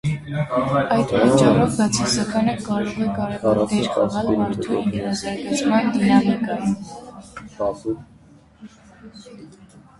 Այդ 0.93 1.11
պատճառով 1.17 1.75
բացասականը 1.81 2.55
կարող 2.69 2.97
է 3.09 3.11
կարևոր 3.19 3.61
դեր 3.75 3.91
խաղալ 3.97 4.31
մարդու 4.41 4.81
ինքնազարգացման 4.81 5.95
դինամիկայում։ 5.99 7.95